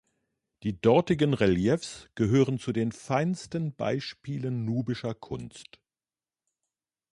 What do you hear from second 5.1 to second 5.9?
Kunst.